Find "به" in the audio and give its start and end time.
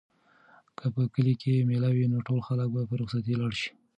2.73-2.81